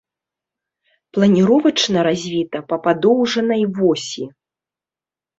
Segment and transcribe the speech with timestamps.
[1.17, 4.23] Планіровачна развіта па падоўжнай восі.